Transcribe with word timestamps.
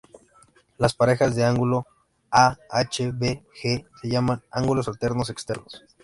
Las 0.79 0.95
parejas 0.95 1.35
de 1.35 1.43
ángulos: 1.45 1.85
a,h; 2.31 3.11
b,g 3.13 3.85
se 4.01 4.09
llaman 4.09 4.41
ángulos 4.49 4.87
alternos 4.87 5.29
externos. 5.29 5.83